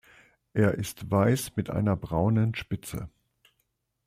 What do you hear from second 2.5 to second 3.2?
Spitze.